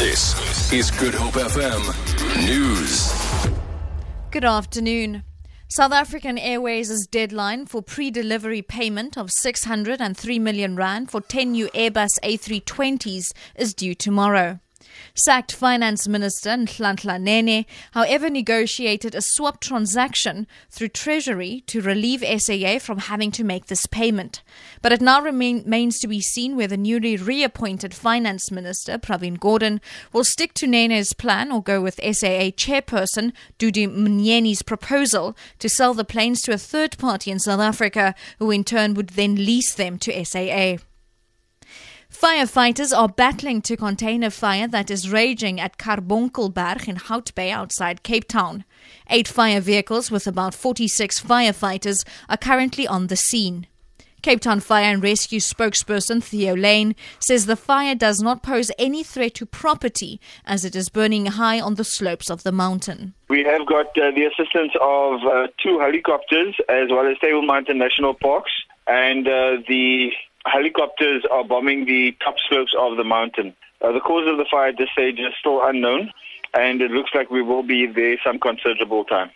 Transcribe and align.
This 0.00 0.72
is 0.72 0.90
Good 0.90 1.12
Hope 1.12 1.34
FM 1.34 1.84
News. 2.46 3.12
Good 4.30 4.46
afternoon. 4.46 5.24
South 5.68 5.92
African 5.92 6.38
Airways' 6.38 7.06
deadline 7.06 7.66
for 7.66 7.82
pre-delivery 7.82 8.62
payment 8.62 9.18
of 9.18 9.30
603 9.30 10.38
million 10.38 10.74
rand 10.74 11.10
for 11.10 11.20
10 11.20 11.52
new 11.52 11.68
Airbus 11.74 12.18
A320s 12.24 13.24
is 13.56 13.74
due 13.74 13.94
tomorrow. 13.94 14.58
Sacked 15.14 15.52
Finance 15.52 16.08
Minister 16.08 16.50
Nhlanhla 16.50 17.20
Nene, 17.20 17.66
however, 17.92 18.30
negotiated 18.30 19.14
a 19.14 19.20
swap 19.20 19.60
transaction 19.60 20.46
through 20.70 20.88
Treasury 20.88 21.62
to 21.66 21.82
relieve 21.82 22.24
SAA 22.24 22.78
from 22.78 22.98
having 22.98 23.30
to 23.32 23.44
make 23.44 23.66
this 23.66 23.86
payment. 23.86 24.42
But 24.80 24.92
it 24.92 25.00
now 25.00 25.20
remains 25.20 25.98
to 25.98 26.08
be 26.08 26.20
seen 26.20 26.56
whether 26.56 26.70
the 26.70 26.76
newly 26.76 27.16
reappointed 27.16 27.92
Finance 27.92 28.52
Minister 28.52 28.96
Pravin 28.96 29.38
Gordhan 29.38 29.80
will 30.12 30.22
stick 30.22 30.54
to 30.54 30.68
Nene's 30.68 31.12
plan 31.12 31.50
or 31.50 31.60
go 31.60 31.80
with 31.80 31.96
SAA 31.96 32.54
chairperson 32.54 33.32
Dudu 33.58 33.88
Myeni's 33.92 34.62
proposal 34.62 35.36
to 35.58 35.68
sell 35.68 35.94
the 35.94 36.04
planes 36.04 36.42
to 36.42 36.52
a 36.52 36.58
third 36.58 36.96
party 36.96 37.32
in 37.32 37.40
South 37.40 37.58
Africa, 37.58 38.14
who 38.38 38.52
in 38.52 38.62
turn 38.62 38.94
would 38.94 39.10
then 39.10 39.34
lease 39.34 39.74
them 39.74 39.98
to 39.98 40.24
SAA. 40.24 40.76
Firefighters 42.20 42.94
are 42.94 43.08
battling 43.08 43.62
to 43.62 43.78
contain 43.78 44.22
a 44.22 44.30
fire 44.30 44.68
that 44.68 44.90
is 44.90 45.10
raging 45.10 45.58
at 45.58 45.78
Karbonkelberg 45.78 46.86
in 46.86 46.96
Hout 46.96 47.34
Bay 47.34 47.50
outside 47.50 48.02
Cape 48.02 48.28
Town. 48.28 48.64
Eight 49.08 49.26
fire 49.26 49.58
vehicles 49.58 50.10
with 50.10 50.26
about 50.26 50.54
46 50.54 51.18
firefighters 51.20 52.04
are 52.28 52.36
currently 52.36 52.86
on 52.86 53.06
the 53.06 53.16
scene. 53.16 53.68
Cape 54.20 54.40
Town 54.40 54.60
Fire 54.60 54.92
and 54.92 55.02
Rescue 55.02 55.40
spokesperson 55.40 56.22
Theo 56.22 56.54
Layne 56.54 56.94
says 57.20 57.46
the 57.46 57.56
fire 57.56 57.94
does 57.94 58.20
not 58.20 58.42
pose 58.42 58.70
any 58.78 59.02
threat 59.02 59.32
to 59.36 59.46
property 59.46 60.20
as 60.44 60.62
it 60.66 60.76
is 60.76 60.90
burning 60.90 61.24
high 61.24 61.58
on 61.58 61.76
the 61.76 61.84
slopes 61.84 62.28
of 62.28 62.42
the 62.42 62.52
mountain. 62.52 63.14
We 63.30 63.44
have 63.44 63.66
got 63.66 63.86
uh, 63.96 64.10
the 64.10 64.26
assistance 64.26 64.72
of 64.78 65.22
uh, 65.22 65.46
two 65.62 65.78
helicopters 65.78 66.54
as 66.68 66.90
well 66.90 67.10
as 67.10 67.16
Table 67.20 67.46
Mountain 67.46 67.78
National 67.78 68.12
Parks 68.12 68.52
and 68.86 69.26
uh, 69.26 69.62
the 69.66 70.10
helicopters 70.46 71.24
are 71.30 71.44
bombing 71.44 71.84
the 71.84 72.16
top 72.24 72.36
slopes 72.48 72.74
of 72.78 72.96
the 72.96 73.04
mountain. 73.04 73.54
Uh, 73.80 73.92
the 73.92 74.00
cause 74.00 74.28
of 74.28 74.36
the 74.36 74.44
fire 74.50 74.68
at 74.68 74.78
this 74.78 74.90
stage 74.92 75.18
is 75.18 75.32
still 75.38 75.60
unknown, 75.62 76.12
and 76.54 76.80
it 76.82 76.90
looks 76.90 77.10
like 77.14 77.30
we 77.30 77.42
will 77.42 77.62
be 77.62 77.86
there 77.86 78.16
some 78.24 78.38
considerable 78.38 79.04
time. 79.04 79.30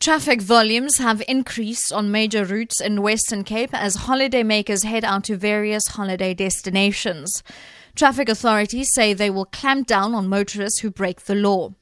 Traffic 0.00 0.42
volumes 0.42 0.98
have 0.98 1.22
increased 1.28 1.92
on 1.92 2.10
major 2.10 2.44
routes 2.44 2.80
in 2.80 3.00
Western 3.00 3.44
Cape 3.44 3.72
as 3.72 3.96
holidaymakers 3.96 4.84
head 4.84 5.04
out 5.04 5.24
to 5.24 5.36
various 5.36 5.86
holiday 5.88 6.34
destinations. 6.34 7.42
Traffic 7.94 8.28
authorities 8.28 8.90
say 8.92 9.14
they 9.14 9.30
will 9.30 9.44
clamp 9.44 9.86
down 9.86 10.14
on 10.14 10.28
motorists 10.28 10.80
who 10.80 10.90
break 10.90 11.22
the 11.22 11.34
law. 11.34 11.72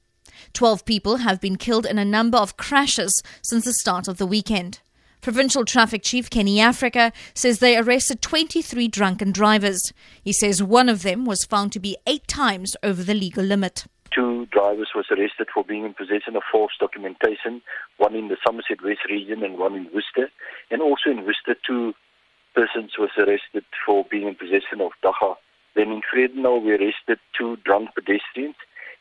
Twelve 0.52 0.84
people 0.84 1.16
have 1.16 1.40
been 1.40 1.56
killed 1.56 1.86
in 1.86 1.98
a 1.98 2.04
number 2.04 2.36
of 2.36 2.56
crashes 2.56 3.22
since 3.42 3.64
the 3.64 3.72
start 3.72 4.06
of 4.08 4.18
the 4.18 4.26
weekend. 4.26 4.80
Provincial 5.22 5.64
Traffic 5.64 6.02
Chief 6.02 6.28
Kenny 6.28 6.58
Africa 6.58 7.12
says 7.32 7.60
they 7.60 7.78
arrested 7.78 8.20
23 8.22 8.88
drunken 8.88 9.30
drivers. 9.30 9.92
He 10.20 10.32
says 10.32 10.64
one 10.64 10.88
of 10.88 11.04
them 11.04 11.24
was 11.24 11.44
found 11.44 11.70
to 11.72 11.78
be 11.78 11.96
eight 12.08 12.26
times 12.26 12.74
over 12.82 13.04
the 13.04 13.14
legal 13.14 13.44
limit. 13.44 13.84
Two 14.12 14.46
drivers 14.46 14.88
was 14.96 15.06
arrested 15.12 15.46
for 15.54 15.62
being 15.62 15.84
in 15.84 15.94
possession 15.94 16.34
of 16.34 16.42
false 16.50 16.72
documentation, 16.80 17.62
one 17.98 18.16
in 18.16 18.26
the 18.26 18.36
Somerset 18.44 18.82
West 18.82 19.04
region 19.08 19.44
and 19.44 19.58
one 19.58 19.76
in 19.76 19.84
Worcester. 19.94 20.28
And 20.72 20.82
also 20.82 21.10
in 21.10 21.24
Worcester, 21.24 21.54
two 21.64 21.94
persons 22.56 22.98
was 22.98 23.10
arrested 23.16 23.64
for 23.86 24.04
being 24.10 24.26
in 24.26 24.34
possession 24.34 24.80
of 24.80 24.90
dagga. 25.04 25.36
Then 25.76 25.92
in 25.92 26.02
Vredendal, 26.02 26.64
we 26.64 26.72
arrested 26.72 27.20
two 27.38 27.58
drunk 27.64 27.90
pedestrians. 27.94 28.56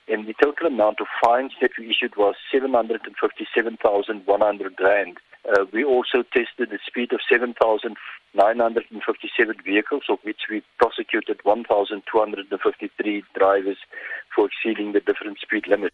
And 0.08 0.28
the 0.28 0.36
total 0.40 0.68
amount 0.68 1.02
of 1.02 1.08
fines 1.24 1.54
that 1.62 1.72
we 1.80 1.90
issued 1.90 2.16
was 2.16 2.36
757,100 2.52 4.76
rand. 4.80 5.18
Uh, 5.52 5.66
we 5.74 5.84
also 5.84 6.24
tested 6.34 6.70
the 6.70 6.80
speed 6.88 7.12
of 7.12 7.20
7,957 7.30 9.56
vehicles, 9.66 10.04
of 10.08 10.20
which 10.24 10.44
we 10.50 10.64
prosecuted 10.78 11.42
1,253 11.44 13.24
drivers 13.38 13.76
for 14.34 14.48
exceeding 14.48 14.94
the 14.94 15.02
different 15.02 15.40
speed 15.40 15.68
limits. 15.68 15.94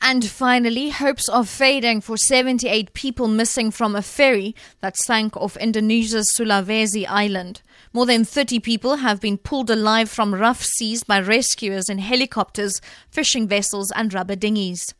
And 0.00 0.24
finally, 0.24 0.90
hopes 0.90 1.28
are 1.28 1.44
fading 1.44 2.00
for 2.02 2.16
78 2.16 2.92
people 2.92 3.26
missing 3.26 3.70
from 3.70 3.96
a 3.96 4.02
ferry 4.02 4.54
that 4.80 4.98
sank 4.98 5.36
off 5.36 5.56
Indonesia's 5.56 6.32
Sulawesi 6.38 7.06
island. 7.08 7.62
More 7.92 8.06
than 8.06 8.24
30 8.24 8.60
people 8.60 8.96
have 8.96 9.20
been 9.20 9.38
pulled 9.38 9.70
alive 9.70 10.10
from 10.10 10.34
rough 10.34 10.62
seas 10.62 11.04
by 11.04 11.20
rescuers 11.20 11.88
in 11.88 11.98
helicopters, 11.98 12.80
fishing 13.10 13.48
vessels, 13.48 13.90
and 13.92 14.12
rubber 14.12 14.36
dinghies. 14.36 14.94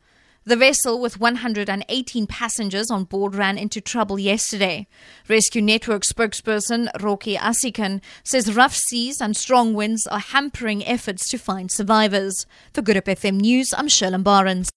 The 0.47 0.55
vessel 0.55 1.01
with 1.01 1.19
118 1.19 2.27
passengers 2.27 2.91
on 2.91 3.05
board 3.05 3.33
ran 3.33 3.57
into 3.57 3.81
trouble 3.81 4.19
yesterday. 4.19 4.85
Rescue 5.27 5.59
Network 5.59 6.03
spokesperson 6.03 6.87
Rocky 7.01 7.35
Asikan 7.35 7.99
says 8.23 8.55
rough 8.55 8.75
seas 8.75 9.19
and 9.19 9.35
strong 9.35 9.73
winds 9.73 10.05
are 10.05 10.19
hampering 10.19 10.85
efforts 10.85 11.27
to 11.29 11.39
find 11.39 11.71
survivors. 11.71 12.45
For 12.75 12.83
Good 12.83 12.95
Hope 12.95 13.05
FM 13.05 13.41
News, 13.41 13.73
I'm 13.75 13.87
Sherlyn 13.87 14.23
Barnes. 14.23 14.69